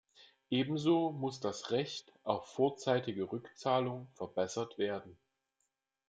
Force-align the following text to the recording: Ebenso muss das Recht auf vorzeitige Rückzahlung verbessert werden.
Ebenso 0.49 1.11
muss 1.11 1.41
das 1.41 1.69
Recht 1.69 2.11
auf 2.23 2.47
vorzeitige 2.47 3.31
Rückzahlung 3.31 4.07
verbessert 4.13 4.79
werden. 4.79 5.15